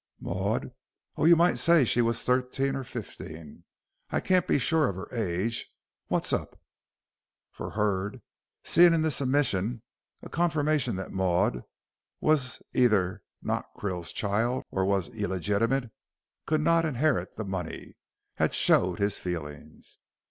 [0.19, 0.71] "Maud?
[1.15, 3.65] Oh, you might say she was thirteen or fifteen.
[4.09, 5.69] I can't be sure of her age.
[6.07, 6.59] What's up?"
[7.51, 8.23] For Hurd,
[8.63, 9.83] seeing in this admission
[10.23, 11.61] a confirmation that Maud
[12.19, 15.91] was either not Krill's child or was illegitimate, and
[16.47, 17.93] could not inherit the money,
[18.37, 19.99] had showed his feelings.